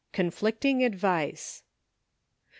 [0.13, 1.61] CONFLICTING ADVICE.
[1.61, 1.63] DR.